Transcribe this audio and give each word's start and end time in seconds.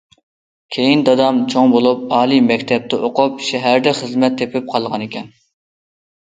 كېيىن 0.75 1.01
دادام 1.09 1.41
چوڭ 1.53 1.69
بولۇپ، 1.75 2.01
ئالىي 2.19 2.41
مەكتەپتە 2.45 2.99
ئوقۇپ، 3.09 3.45
شەھەردە 3.49 3.95
خىزمەت 4.01 4.41
تېپىپ 4.41 4.73
قالغانىكەن. 4.75 5.31